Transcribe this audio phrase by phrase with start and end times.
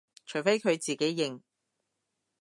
[0.25, 1.41] 除非佢自己認